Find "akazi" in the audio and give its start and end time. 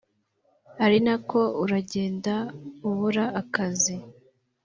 3.41-3.95